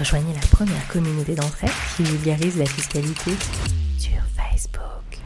Rejoignez 0.00 0.32
la 0.32 0.46
première 0.56 0.88
communauté 0.88 1.34
d'entraide 1.34 1.70
qui 1.94 2.04
vulgarise 2.04 2.56
la 2.56 2.64
fiscalité 2.64 3.32
sur 3.98 4.22
Facebook. 4.34 5.18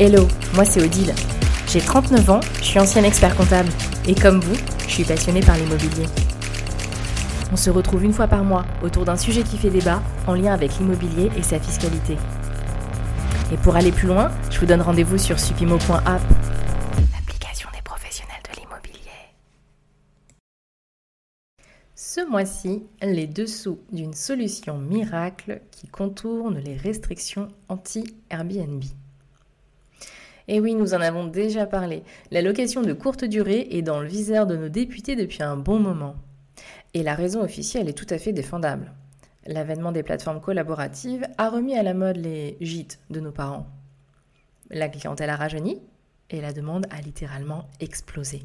Hello, 0.00 0.26
moi 0.54 0.64
c'est 0.64 0.82
Odile. 0.82 1.12
J'ai 1.68 1.80
39 1.80 2.30
ans, 2.30 2.40
je 2.60 2.64
suis 2.64 2.80
ancienne 2.80 3.04
expert 3.04 3.36
comptable 3.36 3.68
et 4.08 4.14
comme 4.14 4.40
vous, 4.40 4.56
je 4.86 4.90
suis 4.90 5.04
passionnée 5.04 5.42
par 5.42 5.58
l'immobilier. 5.58 6.06
On 7.52 7.56
se 7.56 7.68
retrouve 7.68 8.04
une 8.04 8.14
fois 8.14 8.28
par 8.28 8.44
mois 8.44 8.64
autour 8.82 9.04
d'un 9.04 9.16
sujet 9.16 9.42
qui 9.42 9.58
fait 9.58 9.68
débat 9.68 10.02
en 10.26 10.32
lien 10.32 10.54
avec 10.54 10.78
l'immobilier 10.78 11.30
et 11.36 11.42
sa 11.42 11.60
fiscalité. 11.60 12.16
Et 13.52 13.58
pour 13.58 13.76
aller 13.76 13.92
plus 13.92 14.08
loin, 14.08 14.30
je 14.50 14.58
vous 14.58 14.64
donne 14.66 14.80
rendez-vous 14.80 15.18
sur 15.18 15.38
supimo.app, 15.38 16.22
l'application 17.12 17.68
des 17.74 17.82
professionnels 17.82 18.40
de 18.50 18.58
l'immobilier. 18.58 18.96
Ce 21.98 22.20
mois-ci, 22.20 22.82
les 23.00 23.26
dessous 23.26 23.78
d'une 23.90 24.12
solution 24.12 24.76
miracle 24.76 25.62
qui 25.70 25.88
contourne 25.88 26.58
les 26.58 26.76
restrictions 26.76 27.48
anti-Airbnb. 27.70 28.84
Et 30.46 30.60
oui, 30.60 30.74
nous 30.74 30.92
en 30.92 31.00
avons 31.00 31.26
déjà 31.26 31.64
parlé. 31.64 32.02
La 32.30 32.42
location 32.42 32.82
de 32.82 32.92
courte 32.92 33.24
durée 33.24 33.68
est 33.70 33.80
dans 33.80 33.98
le 33.98 34.08
viseur 34.08 34.46
de 34.46 34.58
nos 34.58 34.68
députés 34.68 35.16
depuis 35.16 35.42
un 35.42 35.56
bon 35.56 35.78
moment. 35.78 36.16
Et 36.92 37.02
la 37.02 37.14
raison 37.14 37.40
officielle 37.40 37.88
est 37.88 37.96
tout 37.96 38.06
à 38.10 38.18
fait 38.18 38.34
défendable. 38.34 38.92
L'avènement 39.46 39.90
des 39.90 40.02
plateformes 40.02 40.42
collaboratives 40.42 41.26
a 41.38 41.48
remis 41.48 41.78
à 41.78 41.82
la 41.82 41.94
mode 41.94 42.18
les 42.18 42.58
gîtes 42.60 42.98
de 43.08 43.20
nos 43.20 43.32
parents. 43.32 43.68
La 44.68 44.90
clientèle 44.90 45.30
a 45.30 45.36
rajeuni 45.36 45.80
et 46.28 46.42
la 46.42 46.52
demande 46.52 46.88
a 46.90 47.00
littéralement 47.00 47.70
explosé. 47.80 48.42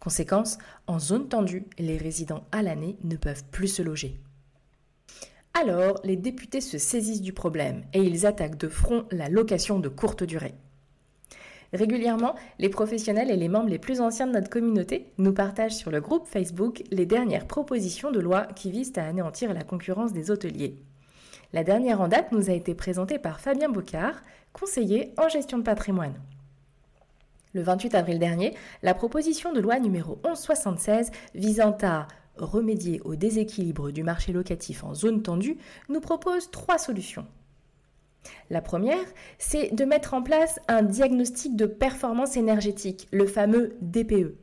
Conséquence, 0.00 0.58
en 0.86 0.98
zone 0.98 1.28
tendue, 1.28 1.64
les 1.78 1.96
résidents 1.96 2.44
à 2.52 2.62
l'année 2.62 2.96
ne 3.04 3.16
peuvent 3.16 3.44
plus 3.50 3.68
se 3.68 3.82
loger. 3.82 4.20
Alors, 5.54 5.98
les 6.04 6.16
députés 6.16 6.60
se 6.60 6.76
saisissent 6.76 7.22
du 7.22 7.32
problème 7.32 7.84
et 7.94 8.02
ils 8.02 8.26
attaquent 8.26 8.58
de 8.58 8.68
front 8.68 9.06
la 9.10 9.28
location 9.28 9.80
de 9.80 9.88
courte 9.88 10.22
durée. 10.22 10.54
Régulièrement, 11.72 12.34
les 12.58 12.68
professionnels 12.68 13.30
et 13.30 13.36
les 13.36 13.48
membres 13.48 13.70
les 13.70 13.78
plus 13.78 14.00
anciens 14.00 14.26
de 14.26 14.32
notre 14.32 14.50
communauté 14.50 15.12
nous 15.18 15.32
partagent 15.32 15.74
sur 15.74 15.90
le 15.90 16.00
groupe 16.00 16.26
Facebook 16.26 16.82
les 16.90 17.06
dernières 17.06 17.46
propositions 17.46 18.10
de 18.10 18.20
loi 18.20 18.46
qui 18.54 18.70
visent 18.70 18.92
à 18.96 19.06
anéantir 19.06 19.52
la 19.52 19.64
concurrence 19.64 20.12
des 20.12 20.30
hôteliers. 20.30 20.76
La 21.52 21.64
dernière 21.64 22.00
en 22.00 22.08
date 22.08 22.32
nous 22.32 22.50
a 22.50 22.52
été 22.52 22.74
présentée 22.74 23.18
par 23.18 23.40
Fabien 23.40 23.68
Bocard, 23.68 24.22
conseiller 24.52 25.14
en 25.16 25.28
gestion 25.28 25.58
de 25.58 25.62
patrimoine. 25.62 26.14
Le 27.56 27.62
28 27.62 27.94
avril 27.94 28.18
dernier, 28.18 28.54
la 28.82 28.92
proposition 28.92 29.50
de 29.50 29.60
loi 29.60 29.78
numéro 29.78 30.18
1176 30.26 31.10
visant 31.34 31.74
à 31.80 32.06
remédier 32.36 33.00
au 33.06 33.16
déséquilibre 33.16 33.90
du 33.90 34.02
marché 34.02 34.34
locatif 34.34 34.84
en 34.84 34.92
zone 34.92 35.22
tendue 35.22 35.56
nous 35.88 36.00
propose 36.00 36.50
trois 36.50 36.76
solutions. 36.76 37.24
La 38.50 38.60
première, 38.60 39.06
c'est 39.38 39.74
de 39.74 39.86
mettre 39.86 40.12
en 40.12 40.22
place 40.22 40.60
un 40.68 40.82
diagnostic 40.82 41.56
de 41.56 41.64
performance 41.64 42.36
énergétique, 42.36 43.08
le 43.10 43.24
fameux 43.24 43.78
DPE, 43.80 44.36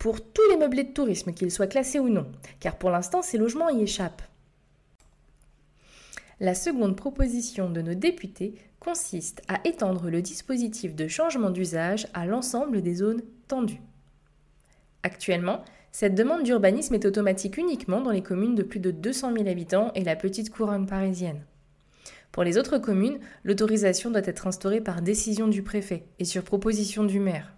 pour 0.00 0.20
tous 0.20 0.50
les 0.50 0.56
meublés 0.56 0.82
de 0.82 0.92
tourisme, 0.92 1.34
qu'ils 1.34 1.52
soient 1.52 1.68
classés 1.68 2.00
ou 2.00 2.08
non, 2.08 2.26
car 2.58 2.78
pour 2.78 2.90
l'instant 2.90 3.22
ces 3.22 3.38
logements 3.38 3.70
y 3.70 3.84
échappent. 3.84 4.22
La 6.38 6.54
seconde 6.54 6.96
proposition 6.96 7.70
de 7.70 7.80
nos 7.80 7.94
députés 7.94 8.56
consiste 8.78 9.40
à 9.48 9.66
étendre 9.66 10.10
le 10.10 10.20
dispositif 10.20 10.94
de 10.94 11.08
changement 11.08 11.48
d'usage 11.48 12.08
à 12.12 12.26
l'ensemble 12.26 12.82
des 12.82 12.96
zones 12.96 13.22
tendues. 13.48 13.80
Actuellement, 15.02 15.64
cette 15.92 16.14
demande 16.14 16.42
d'urbanisme 16.42 16.92
est 16.92 17.06
automatique 17.06 17.56
uniquement 17.56 18.02
dans 18.02 18.10
les 18.10 18.22
communes 18.22 18.54
de 18.54 18.62
plus 18.62 18.80
de 18.80 18.90
200 18.90 19.32
000 19.32 19.48
habitants 19.48 19.92
et 19.94 20.04
la 20.04 20.14
petite 20.14 20.50
couronne 20.50 20.84
parisienne. 20.84 21.42
Pour 22.32 22.44
les 22.44 22.58
autres 22.58 22.76
communes, 22.76 23.18
l'autorisation 23.42 24.10
doit 24.10 24.20
être 24.26 24.46
instaurée 24.46 24.82
par 24.82 25.00
décision 25.00 25.48
du 25.48 25.62
préfet 25.62 26.04
et 26.18 26.26
sur 26.26 26.42
proposition 26.42 27.04
du 27.04 27.18
maire. 27.18 27.54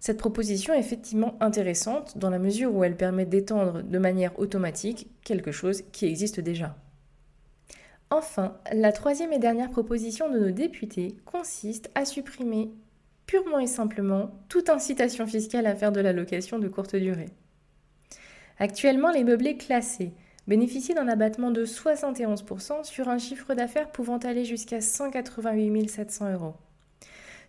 Cette 0.00 0.18
proposition 0.18 0.74
est 0.74 0.80
effectivement 0.80 1.36
intéressante 1.38 2.18
dans 2.18 2.30
la 2.30 2.40
mesure 2.40 2.74
où 2.74 2.82
elle 2.82 2.96
permet 2.96 3.24
d'étendre 3.24 3.84
de 3.84 3.98
manière 3.98 4.36
automatique 4.40 5.06
quelque 5.22 5.52
chose 5.52 5.84
qui 5.92 6.06
existe 6.06 6.40
déjà. 6.40 6.76
Enfin, 8.14 8.58
la 8.70 8.92
troisième 8.92 9.32
et 9.32 9.38
dernière 9.38 9.70
proposition 9.70 10.28
de 10.28 10.38
nos 10.38 10.50
députés 10.50 11.16
consiste 11.24 11.90
à 11.94 12.04
supprimer 12.04 12.70
purement 13.24 13.58
et 13.58 13.66
simplement 13.66 14.32
toute 14.50 14.68
incitation 14.68 15.26
fiscale 15.26 15.66
à 15.66 15.74
faire 15.74 15.92
de 15.92 16.00
la 16.02 16.12
location 16.12 16.58
de 16.58 16.68
courte 16.68 16.94
durée. 16.94 17.30
Actuellement, 18.58 19.10
les 19.10 19.24
meublés 19.24 19.56
classés 19.56 20.12
bénéficier 20.46 20.94
d'un 20.94 21.08
abattement 21.08 21.50
de 21.50 21.64
71% 21.64 22.84
sur 22.84 23.08
un 23.08 23.16
chiffre 23.16 23.54
d'affaires 23.54 23.90
pouvant 23.90 24.18
aller 24.18 24.44
jusqu'à 24.44 24.82
188 24.82 25.88
700 25.88 26.34
euros. 26.34 26.54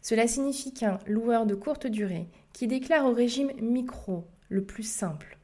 Cela 0.01 0.27
signifie 0.27 0.73
qu'un 0.73 0.97
loueur 1.07 1.45
de 1.45 1.55
courte 1.55 1.87
durée 1.87 2.29
qui 2.53 2.67
déclare 2.67 3.05
au 3.05 3.11
régime 3.11 3.51
micro, 3.59 4.23
le 4.47 4.63
plus 4.63 4.87
simple, 4.87 5.37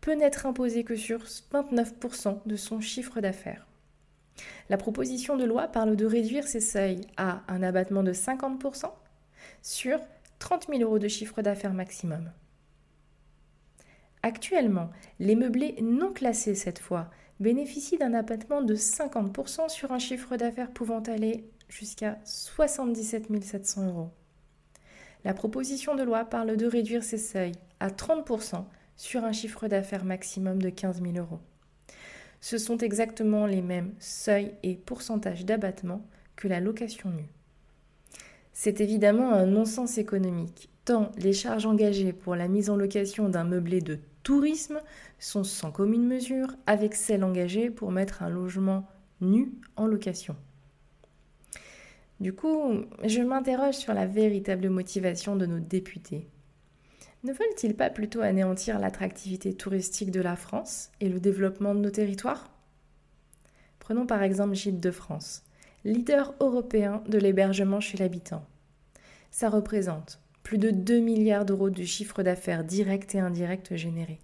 peut 0.00 0.14
n'être 0.14 0.46
imposé 0.46 0.84
que 0.84 0.94
sur 0.94 1.24
29% 1.52 2.46
de 2.46 2.54
son 2.54 2.80
chiffre 2.80 3.20
d'affaires. 3.20 3.66
La 4.68 4.76
proposition 4.76 5.36
de 5.36 5.44
loi 5.44 5.68
parle 5.68 5.96
de 5.96 6.06
réduire 6.06 6.46
ces 6.46 6.60
seuils 6.60 7.02
à 7.16 7.42
un 7.48 7.62
abattement 7.62 8.02
de 8.02 8.12
50% 8.12 8.90
sur 9.62 9.98
30 10.38 10.68
000 10.68 10.82
euros 10.82 10.98
de 10.98 11.08
chiffre 11.08 11.42
d'affaires 11.42 11.74
maximum. 11.74 12.30
Actuellement, 14.22 14.90
les 15.18 15.34
meublés 15.34 15.76
non 15.82 16.12
classés 16.12 16.54
cette 16.54 16.78
fois 16.78 17.10
bénéficient 17.40 17.98
d'un 17.98 18.14
abattement 18.14 18.62
de 18.62 18.76
50% 18.76 19.68
sur 19.68 19.92
un 19.92 19.98
chiffre 19.98 20.36
d'affaires 20.36 20.70
pouvant 20.70 21.00
aller 21.00 21.44
jusqu'à 21.68 22.18
77 22.24 23.42
700 23.42 23.88
euros. 23.88 24.10
La 25.24 25.34
proposition 25.34 25.94
de 25.94 26.02
loi 26.02 26.24
parle 26.24 26.56
de 26.56 26.66
réduire 26.66 27.02
ces 27.02 27.18
seuils 27.18 27.54
à 27.80 27.88
30% 27.88 28.64
sur 28.96 29.24
un 29.24 29.32
chiffre 29.32 29.68
d'affaires 29.68 30.04
maximum 30.04 30.60
de 30.60 30.70
15 30.70 31.02
000 31.02 31.16
euros. 31.16 31.40
Ce 32.42 32.58
sont 32.58 32.76
exactement 32.78 33.46
les 33.46 33.62
mêmes 33.62 33.94
seuils 34.00 34.52
et 34.64 34.74
pourcentages 34.74 35.46
d'abattement 35.46 36.04
que 36.34 36.48
la 36.48 36.58
location 36.58 37.08
nue. 37.10 37.30
C'est 38.52 38.80
évidemment 38.80 39.32
un 39.32 39.46
non-sens 39.46 39.96
économique, 39.96 40.68
tant 40.84 41.12
les 41.18 41.32
charges 41.32 41.66
engagées 41.66 42.12
pour 42.12 42.34
la 42.34 42.48
mise 42.48 42.68
en 42.68 42.76
location 42.76 43.28
d'un 43.28 43.44
meublé 43.44 43.80
de 43.80 44.00
tourisme 44.24 44.80
sont 45.20 45.44
sans 45.44 45.70
commune 45.70 46.04
mesure 46.04 46.48
avec 46.66 46.96
celles 46.96 47.22
engagées 47.22 47.70
pour 47.70 47.92
mettre 47.92 48.24
un 48.24 48.28
logement 48.28 48.88
nu 49.20 49.52
en 49.76 49.86
location. 49.86 50.34
Du 52.18 52.32
coup, 52.32 52.84
je 53.04 53.20
m'interroge 53.20 53.76
sur 53.76 53.94
la 53.94 54.06
véritable 54.06 54.68
motivation 54.68 55.36
de 55.36 55.46
nos 55.46 55.60
députés. 55.60 56.26
Ne 57.24 57.32
veulent-ils 57.32 57.76
pas 57.76 57.88
plutôt 57.88 58.20
anéantir 58.20 58.80
l'attractivité 58.80 59.54
touristique 59.54 60.10
de 60.10 60.20
la 60.20 60.34
France 60.34 60.90
et 61.00 61.08
le 61.08 61.20
développement 61.20 61.72
de 61.72 61.80
nos 61.80 61.90
territoires? 61.90 62.50
Prenons 63.78 64.06
par 64.06 64.24
exemple 64.24 64.54
Gîtes 64.54 64.80
de 64.80 64.90
France, 64.90 65.44
leader 65.84 66.34
européen 66.40 67.00
de 67.08 67.18
l'hébergement 67.18 67.78
chez 67.78 67.96
l'habitant. 67.96 68.44
Ça 69.30 69.48
représente 69.48 70.18
plus 70.42 70.58
de 70.58 70.70
2 70.70 70.98
milliards 70.98 71.44
d'euros 71.44 71.70
de 71.70 71.84
chiffre 71.84 72.24
d'affaires 72.24 72.64
direct 72.64 73.14
et 73.14 73.20
indirect 73.20 73.76
générés. 73.76 74.18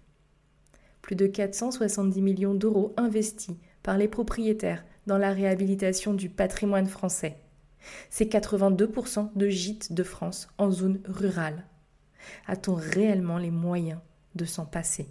Plus 1.01 1.15
de 1.15 1.25
470 1.25 2.21
millions 2.21 2.53
d'euros 2.53 2.93
investis 2.97 3.55
par 3.81 3.97
les 3.97 4.09
propriétaires 4.09 4.83
dans 5.07 5.17
la 5.17 5.31
réhabilitation 5.31 6.13
du 6.13 6.29
patrimoine 6.29 6.87
français. 6.87 7.37
C'est 8.09 8.29
82% 8.29 9.29
de 9.35 9.47
gîtes 9.47 9.93
de 9.93 10.03
France 10.03 10.49
en 10.57 10.69
zone 10.69 10.99
rurale. 11.05 11.63
A-t-on 12.47 12.75
réellement 12.75 13.37
les 13.37 13.51
moyens 13.51 13.99
de 14.35 14.45
s'en 14.45 14.65
passer? 14.65 15.07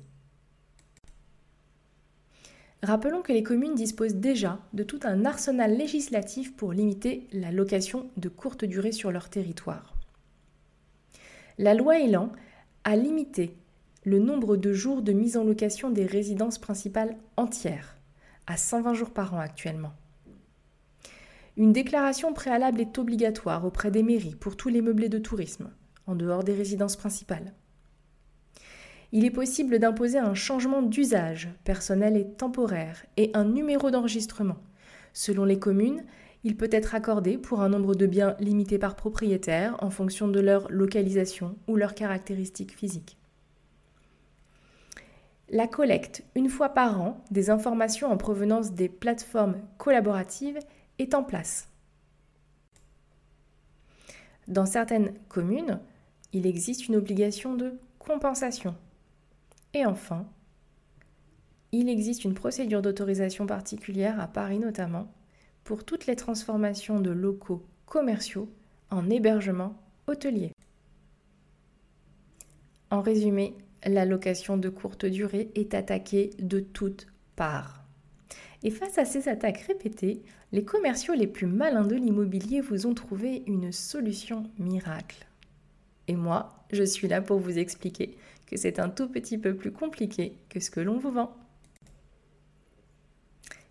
Rappelons 2.82 3.22
que 3.22 3.32
les 3.32 3.42
communes 3.42 3.74
disposent 3.74 4.14
déjà 4.14 4.60
de 4.72 4.84
tout 4.84 5.00
un 5.02 5.24
arsenal 5.24 5.76
législatif 5.76 6.54
pour 6.54 6.72
limiter 6.72 7.26
la 7.32 7.50
location 7.50 8.08
de 8.16 8.28
courte 8.28 8.64
durée 8.64 8.92
sur 8.92 9.10
leur 9.10 9.30
territoire. 9.30 9.96
La 11.58 11.74
loi 11.74 11.98
Elan 11.98 12.30
a 12.84 12.94
limité 12.94 13.56
le 14.04 14.20
nombre 14.20 14.56
de 14.56 14.72
jours 14.72 15.02
de 15.02 15.12
mise 15.12 15.36
en 15.36 15.42
location 15.42 15.90
des 15.90 16.06
résidences 16.06 16.58
principales 16.58 17.16
entières 17.36 17.96
à 18.46 18.56
120 18.56 18.94
jours 18.94 19.10
par 19.10 19.34
an 19.34 19.40
actuellement. 19.40 19.92
Une 21.56 21.72
déclaration 21.72 22.32
préalable 22.32 22.80
est 22.80 22.96
obligatoire 22.98 23.64
auprès 23.64 23.90
des 23.90 24.04
mairies 24.04 24.36
pour 24.36 24.56
tous 24.56 24.68
les 24.68 24.80
meublés 24.80 25.08
de 25.08 25.18
tourisme, 25.18 25.70
en 26.08 26.16
dehors 26.16 26.42
des 26.42 26.54
résidences 26.54 26.96
principales. 26.96 27.52
Il 29.12 29.24
est 29.24 29.30
possible 29.30 29.78
d'imposer 29.78 30.18
un 30.18 30.34
changement 30.34 30.82
d'usage 30.82 31.48
personnel 31.64 32.16
et 32.16 32.28
temporaire 32.28 33.06
et 33.16 33.30
un 33.34 33.44
numéro 33.44 33.90
d'enregistrement. 33.90 34.58
Selon 35.12 35.44
les 35.44 35.58
communes, 35.58 36.04
il 36.44 36.56
peut 36.56 36.68
être 36.70 36.94
accordé 36.94 37.38
pour 37.38 37.62
un 37.62 37.68
nombre 37.68 37.94
de 37.94 38.06
biens 38.06 38.36
limité 38.38 38.78
par 38.78 38.96
propriétaire 38.96 39.76
en 39.80 39.90
fonction 39.90 40.28
de 40.28 40.40
leur 40.40 40.70
localisation 40.70 41.56
ou 41.68 41.76
leurs 41.76 41.94
caractéristiques 41.94 42.76
physiques. 42.76 43.16
La 45.50 45.66
collecte, 45.66 46.24
une 46.34 46.50
fois 46.50 46.68
par 46.68 47.00
an, 47.00 47.24
des 47.30 47.48
informations 47.48 48.12
en 48.12 48.18
provenance 48.18 48.72
des 48.72 48.90
plateformes 48.90 49.56
collaboratives 49.78 50.58
est 50.98 51.14
en 51.14 51.22
place. 51.22 51.68
Dans 54.46 54.66
certaines 54.66 55.14
communes, 55.28 55.80
il 56.32 56.46
existe 56.46 56.88
une 56.88 56.96
obligation 56.96 57.54
de 57.54 57.74
compensation. 57.98 58.74
Et 59.74 59.84
enfin, 59.86 60.26
il 61.72 61.88
existe 61.88 62.24
une 62.24 62.34
procédure 62.34 62.82
d'autorisation 62.82 63.46
particulière 63.46 64.20
à 64.20 64.26
Paris 64.26 64.58
notamment 64.58 65.12
pour 65.64 65.84
toutes 65.84 66.06
les 66.06 66.16
transformations 66.16 67.00
de 67.00 67.10
locaux 67.10 67.66
commerciaux 67.86 68.50
en 68.90 69.10
hébergement 69.10 69.76
hôtelier. 70.06 70.52
En 72.90 73.02
résumé, 73.02 73.54
la 73.84 74.06
location 74.06 74.56
de 74.56 74.70
courte 74.70 75.04
durée 75.04 75.50
est 75.54 75.74
attaquée 75.74 76.30
de 76.38 76.60
toutes 76.60 77.06
parts. 77.36 77.84
Et 78.62 78.70
face 78.70 78.98
à 78.98 79.04
ces 79.04 79.28
attaques 79.28 79.64
répétées, 79.68 80.22
les 80.52 80.64
commerciaux 80.64 81.14
les 81.14 81.26
plus 81.26 81.46
malins 81.46 81.86
de 81.86 81.94
l'immobilier 81.94 82.60
vous 82.60 82.86
ont 82.86 82.94
trouvé 82.94 83.42
une 83.46 83.70
solution 83.70 84.44
miracle. 84.58 85.26
Et 86.08 86.16
moi, 86.16 86.64
je 86.72 86.82
suis 86.82 87.06
là 87.06 87.20
pour 87.20 87.38
vous 87.38 87.58
expliquer 87.58 88.16
que 88.46 88.56
c'est 88.56 88.78
un 88.78 88.88
tout 88.88 89.08
petit 89.08 89.38
peu 89.38 89.54
plus 89.54 89.72
compliqué 89.72 90.38
que 90.48 90.58
ce 90.58 90.70
que 90.70 90.80
l'on 90.80 90.98
vous 90.98 91.12
vend. 91.12 91.36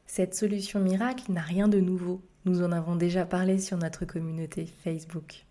Cette 0.05 0.35
solution 0.35 0.79
miracle 0.79 1.31
n'a 1.31 1.41
rien 1.41 1.67
de 1.67 1.79
nouveau. 1.79 2.21
Nous 2.45 2.63
en 2.63 2.71
avons 2.71 2.95
déjà 2.95 3.25
parlé 3.25 3.59
sur 3.59 3.77
notre 3.77 4.05
communauté 4.05 4.65
Facebook. 4.83 5.45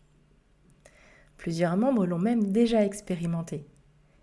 Plusieurs 1.37 1.77
membres 1.77 2.07
l'ont 2.07 2.19
même 2.19 2.53
déjà 2.53 2.85
expérimenté. 2.85 3.67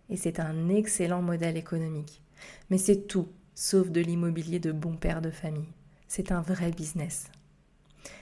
Et 0.10 0.18
c'est 0.18 0.39
un 0.39 0.69
excellent 0.69 1.21
modèle 1.21 1.57
économique. 1.57 2.21
Mais 2.69 2.77
c'est 2.77 3.07
tout, 3.07 3.27
sauf 3.56 3.89
de 3.89 4.01
l'immobilier 4.01 4.60
de 4.60 4.71
bon 4.71 4.95
père 4.95 5.21
de 5.21 5.30
famille. 5.30 5.69
C'est 6.07 6.31
un 6.31 6.42
vrai 6.42 6.71
business. 6.71 7.30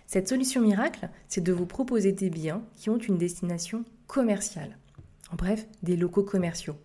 Cette 0.08 0.28
solution 0.28 0.62
miracle, 0.62 1.10
c'est 1.28 1.44
de 1.44 1.54
vous 1.54 1.66
proposer 1.66 2.12
des 2.12 2.30
biens 2.30 2.64
qui 2.76 2.90
ont 2.90 2.98
une 2.98 3.18
destination 3.18 3.86
commerciale. 4.08 4.78
En 5.32 5.36
bref, 5.36 5.66
des 5.84 5.96
locaux 5.96 6.24
commerciaux. 6.24 6.76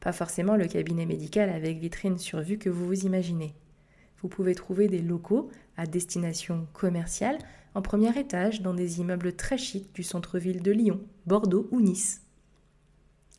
Pas 0.00 0.12
forcément 0.12 0.56
le 0.56 0.66
cabinet 0.66 1.06
médical 1.06 1.50
avec 1.50 1.78
vitrine 1.78 2.18
sur 2.18 2.40
vue 2.40 2.58
que 2.58 2.70
vous 2.70 2.86
vous 2.86 3.06
imaginez 3.06 3.54
vous 4.22 4.28
pouvez 4.28 4.54
trouver 4.54 4.88
des 4.88 5.00
locaux 5.00 5.50
à 5.76 5.86
destination 5.86 6.66
commerciale 6.72 7.38
en 7.74 7.82
premier 7.82 8.18
étage 8.18 8.62
dans 8.62 8.74
des 8.74 9.00
immeubles 9.00 9.34
très 9.36 9.58
chics 9.58 9.94
du 9.94 10.02
centre-ville 10.02 10.62
de 10.62 10.72
Lyon, 10.72 11.00
Bordeaux 11.26 11.68
ou 11.70 11.80
Nice. 11.80 12.22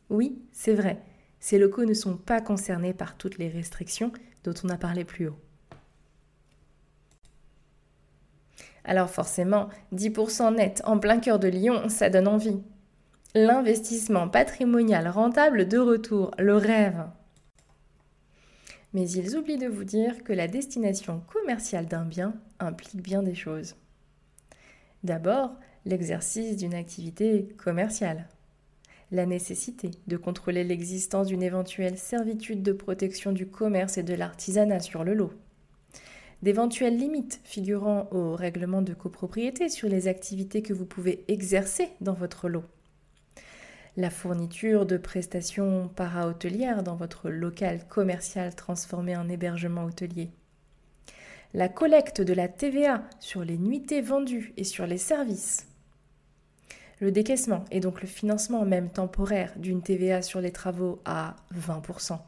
Oui, 0.08 0.40
c'est 0.52 0.74
vrai, 0.74 1.02
ces 1.40 1.58
locaux 1.58 1.84
ne 1.84 1.94
sont 1.94 2.16
pas 2.16 2.40
concernés 2.40 2.94
par 2.94 3.16
toutes 3.16 3.38
les 3.38 3.48
restrictions 3.48 4.12
dont 4.44 4.54
on 4.64 4.68
a 4.68 4.78
parlé 4.78 5.04
plus 5.04 5.28
haut. 5.28 5.36
Alors 8.88 9.10
forcément, 9.10 9.68
10% 9.94 10.56
net 10.56 10.82
en 10.84 10.98
plein 10.98 11.20
cœur 11.20 11.38
de 11.38 11.46
Lyon, 11.46 11.88
ça 11.88 12.10
donne 12.10 12.26
envie. 12.26 12.60
L'investissement 13.36 14.28
patrimonial 14.28 15.06
rentable 15.06 15.68
de 15.68 15.78
retour, 15.78 16.32
le 16.38 16.56
rêve 16.56 17.04
mais 18.94 19.10
ils 19.10 19.36
oublient 19.36 19.58
de 19.58 19.66
vous 19.66 19.84
dire 19.84 20.24
que 20.24 20.32
la 20.32 20.48
destination 20.48 21.20
commerciale 21.32 21.86
d'un 21.86 22.04
bien 22.04 22.34
implique 22.58 23.02
bien 23.02 23.22
des 23.22 23.34
choses. 23.34 23.76
D'abord, 25.04 25.52
l'exercice 25.84 26.56
d'une 26.56 26.74
activité 26.74 27.48
commerciale. 27.58 28.28
La 29.10 29.26
nécessité 29.26 29.90
de 30.06 30.16
contrôler 30.16 30.64
l'existence 30.64 31.28
d'une 31.28 31.42
éventuelle 31.42 31.96
servitude 31.96 32.62
de 32.62 32.72
protection 32.72 33.32
du 33.32 33.46
commerce 33.46 33.98
et 33.98 34.02
de 34.02 34.14
l'artisanat 34.14 34.80
sur 34.80 35.04
le 35.04 35.14
lot. 35.14 35.32
D'éventuelles 36.42 36.96
limites 36.96 37.40
figurant 37.42 38.08
au 38.12 38.36
règlement 38.36 38.80
de 38.80 38.94
copropriété 38.94 39.68
sur 39.68 39.88
les 39.88 40.06
activités 40.06 40.62
que 40.62 40.72
vous 40.72 40.86
pouvez 40.86 41.24
exercer 41.26 41.88
dans 42.00 42.12
votre 42.12 42.48
lot. 42.48 42.64
La 43.96 44.10
fourniture 44.10 44.86
de 44.86 44.96
prestations 44.96 45.88
para-hôtelières 45.96 46.84
dans 46.84 46.94
votre 46.94 47.28
local 47.28 47.88
commercial 47.88 48.54
transformé 48.54 49.16
en 49.16 49.28
hébergement 49.28 49.84
hôtelier, 49.84 50.30
la 51.54 51.68
collecte 51.68 52.20
de 52.20 52.32
la 52.32 52.46
TVA 52.46 53.02
sur 53.18 53.42
les 53.42 53.58
nuitées 53.58 54.02
vendues 54.02 54.52
et 54.56 54.62
sur 54.62 54.86
les 54.86 54.98
services, 54.98 55.66
le 57.00 57.10
décaissement 57.10 57.64
et 57.72 57.80
donc 57.80 58.00
le 58.00 58.06
financement 58.06 58.64
même 58.64 58.90
temporaire 58.90 59.52
d'une 59.56 59.82
TVA 59.82 60.22
sur 60.22 60.40
les 60.40 60.52
travaux 60.52 61.00
à 61.04 61.34
20%, 61.56 62.20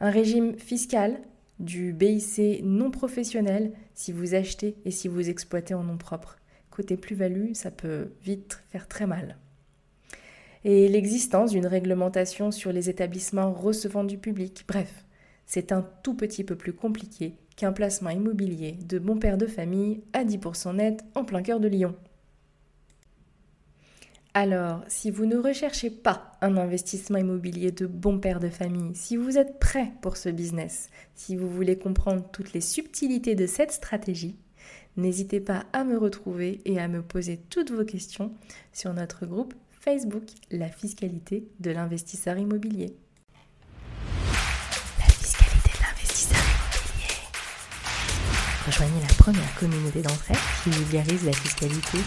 un 0.00 0.10
régime 0.10 0.58
fiscal 0.58 1.18
du 1.58 1.92
BIC 1.92 2.62
non 2.64 2.90
professionnel 2.90 3.72
si 3.94 4.12
vous 4.12 4.34
achetez 4.34 4.76
et 4.84 4.90
si 4.90 5.08
vous 5.08 5.28
exploitez 5.28 5.74
en 5.74 5.84
nom 5.84 5.96
propre. 5.96 6.36
Côté 6.70 6.96
plus-value, 6.96 7.52
ça 7.52 7.70
peut 7.70 8.12
vite 8.22 8.62
faire 8.70 8.88
très 8.88 9.06
mal 9.06 9.36
et 10.64 10.88
l'existence 10.88 11.50
d'une 11.50 11.66
réglementation 11.66 12.50
sur 12.50 12.72
les 12.72 12.88
établissements 12.88 13.52
recevant 13.52 14.04
du 14.04 14.18
public. 14.18 14.64
Bref, 14.68 15.04
c'est 15.46 15.72
un 15.72 15.82
tout 16.02 16.14
petit 16.14 16.44
peu 16.44 16.56
plus 16.56 16.72
compliqué 16.72 17.34
qu'un 17.56 17.72
placement 17.72 18.10
immobilier 18.10 18.78
de 18.86 18.98
bon 18.98 19.18
père 19.18 19.38
de 19.38 19.46
famille 19.46 20.02
à 20.12 20.24
10% 20.24 20.76
net 20.76 21.04
en 21.14 21.24
plein 21.24 21.42
cœur 21.42 21.60
de 21.60 21.68
Lyon. 21.68 21.94
Alors, 24.34 24.80
si 24.88 25.10
vous 25.10 25.26
ne 25.26 25.36
recherchez 25.36 25.90
pas 25.90 26.32
un 26.40 26.56
investissement 26.56 27.18
immobilier 27.18 27.70
de 27.70 27.86
bon 27.86 28.18
père 28.18 28.40
de 28.40 28.48
famille, 28.48 28.94
si 28.94 29.18
vous 29.18 29.36
êtes 29.36 29.58
prêt 29.58 29.92
pour 30.00 30.16
ce 30.16 30.30
business, 30.30 30.88
si 31.14 31.36
vous 31.36 31.50
voulez 31.50 31.76
comprendre 31.76 32.24
toutes 32.32 32.54
les 32.54 32.62
subtilités 32.62 33.34
de 33.34 33.46
cette 33.46 33.72
stratégie, 33.72 34.38
n'hésitez 34.96 35.40
pas 35.40 35.66
à 35.74 35.84
me 35.84 35.98
retrouver 35.98 36.62
et 36.64 36.80
à 36.80 36.88
me 36.88 37.02
poser 37.02 37.40
toutes 37.50 37.72
vos 37.72 37.84
questions 37.84 38.32
sur 38.72 38.94
notre 38.94 39.26
groupe 39.26 39.52
Facebook, 39.70 40.24
la 40.50 40.68
fiscalité 40.68 41.46
de 41.60 41.70
l'investisseur 41.70 42.38
immobilier. 42.38 42.96
La 44.98 45.12
fiscalité 45.12 45.68
de 45.76 45.82
l'investisseur 45.84 46.40
immobilier. 46.40 47.16
Rejoignez 48.64 49.00
la 49.06 49.14
première 49.14 49.54
communauté 49.56 50.00
d'entraide 50.00 50.38
qui 50.64 50.70
vulgarise 50.70 51.26
la 51.26 51.32
fiscalité 51.32 51.98